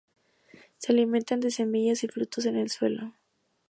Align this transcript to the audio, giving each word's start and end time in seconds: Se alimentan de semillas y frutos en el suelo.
Se 0.79 0.93
alimentan 0.93 1.41
de 1.41 1.51
semillas 1.51 2.03
y 2.03 2.07
frutos 2.07 2.47
en 2.47 2.55
el 2.57 2.71
suelo. 2.71 3.13